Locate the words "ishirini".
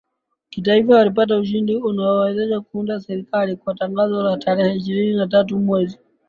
4.77-5.15